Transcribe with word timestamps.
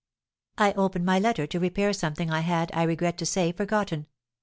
"I 0.57 0.71
open 0.73 1.05
my 1.05 1.19
letter 1.19 1.45
to 1.45 1.59
repair 1.59 1.93
something 1.93 2.31
I 2.31 2.39
had, 2.39 2.71
I 2.73 2.81
regret 2.81 3.19
to 3.19 3.25
say, 3.27 3.51
forgotten. 3.51 4.07